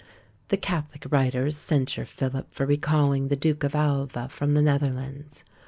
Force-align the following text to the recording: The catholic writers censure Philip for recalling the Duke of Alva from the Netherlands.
The 0.47 0.57
catholic 0.57 1.05
writers 1.11 1.55
censure 1.55 2.05
Philip 2.05 2.49
for 2.49 2.65
recalling 2.65 3.27
the 3.27 3.35
Duke 3.35 3.63
of 3.63 3.75
Alva 3.75 4.29
from 4.29 4.55
the 4.55 4.61
Netherlands. 4.63 5.43